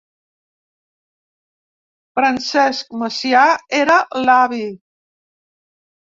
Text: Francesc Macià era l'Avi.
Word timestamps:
Francesc 2.21 2.97
Macià 3.03 3.45
era 3.83 4.01
l'Avi. 4.25 4.63